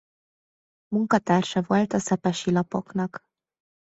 [0.95, 3.21] Munkatársa volt a Szepesi Lapoknak.